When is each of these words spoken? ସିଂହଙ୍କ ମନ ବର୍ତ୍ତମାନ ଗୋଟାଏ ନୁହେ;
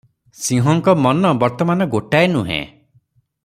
ସିଂହଙ୍କ 0.43 0.95
ମନ 1.03 1.33
ବର୍ତ୍ତମାନ 1.43 1.89
ଗୋଟାଏ 1.93 2.33
ନୁହେ; 2.35 2.59